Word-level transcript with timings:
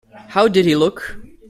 How 0.29 0.47
did 0.47 0.65
he 0.65 0.75
look? 0.75 1.15